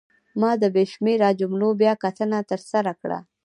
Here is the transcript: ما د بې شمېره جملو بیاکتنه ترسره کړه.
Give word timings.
ما 0.39 0.51
د 0.61 0.63
بې 0.73 0.83
شمېره 0.93 1.29
جملو 1.39 1.69
بیاکتنه 1.81 2.37
ترسره 2.51 2.93
کړه. 3.01 3.19